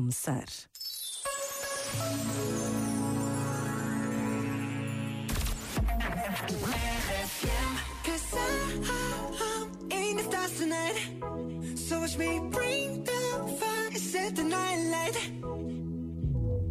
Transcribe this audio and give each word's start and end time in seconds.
começar. 0.00 0.44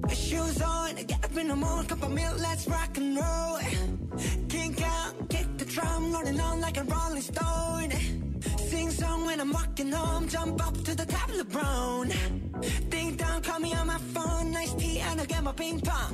Shoes 0.09 0.61
on, 0.61 0.95
get 1.07 1.23
up 1.23 1.37
in 1.37 1.47
the 1.47 1.55
morning, 1.55 1.87
cup 1.87 2.03
of 2.03 2.11
milk, 2.11 2.39
let's 2.39 2.67
rock 2.67 2.97
and 2.97 3.15
roll. 3.15 3.59
Kink 4.47 4.81
out, 4.81 5.29
kick 5.29 5.47
the 5.57 5.65
drum, 5.65 6.11
rolling 6.11 6.39
on 6.39 6.61
like 6.61 6.77
a 6.77 6.83
rolling 6.83 7.21
stone. 7.21 7.91
Sing 8.69 8.89
song 8.91 9.25
when 9.25 9.39
I'm 9.39 9.51
walking 9.51 9.91
home, 9.91 10.27
jump 10.27 10.65
up 10.67 10.75
to 10.83 10.95
the 10.95 11.05
top 11.05 11.29
of 11.29 11.37
the. 11.37 11.88
gonna 15.19 15.27
get 15.27 15.43
my 15.43 15.51
ping 15.51 15.81
pong. 15.81 16.13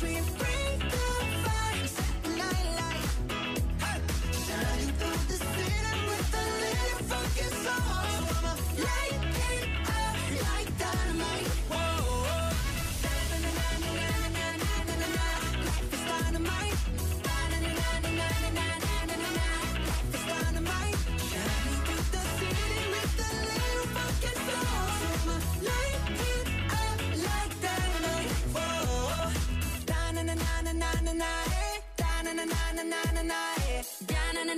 dream. 0.00 0.53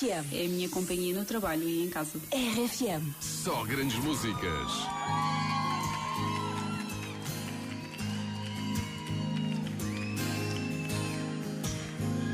RFM. 0.00 0.32
É 0.32 0.44
a 0.46 0.48
minha 0.48 0.68
companhia 0.68 1.14
no 1.14 1.24
trabalho 1.24 1.62
e 1.62 1.84
em 1.84 1.90
casa. 1.90 2.18
RFM. 2.32 3.12
Só 3.20 3.64
grandes 3.64 3.98
músicas. 3.98 4.72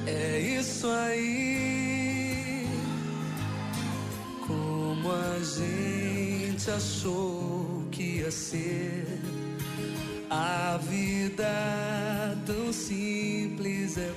É 0.06 0.38
isso 0.60 0.86
aí. 0.86 2.66
Como 4.46 5.10
a 5.10 5.38
gente 5.42 6.70
achou 6.70 7.84
que 7.90 8.18
ia 8.18 8.30
ser. 8.30 9.20
A 10.30 10.78
vida 10.82 12.36
tão 12.44 12.72
simples 12.72 13.96
é 13.96 14.12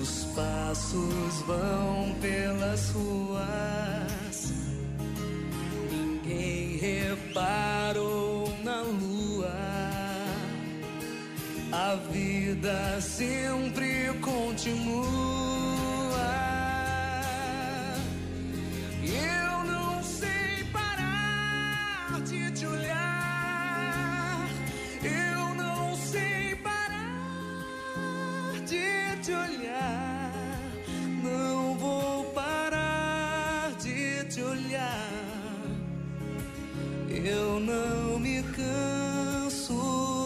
Os 0.00 0.24
passos 0.34 1.42
vão 1.46 2.14
pelas 2.22 2.90
ruas. 2.90 4.52
Ninguém 5.90 6.78
reparou 6.78 8.50
na 8.64 8.80
lua. 8.80 9.52
A 11.70 11.96
vida 12.10 12.98
sempre 13.02 14.10
continua. 14.22 15.73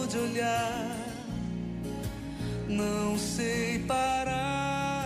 de 0.09 0.17
olhar, 0.17 0.97
não 2.67 3.15
sei 3.15 3.77
parar 3.87 5.05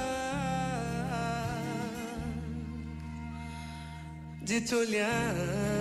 de 4.42 4.62
te 4.62 4.74
olhar. 4.74 5.73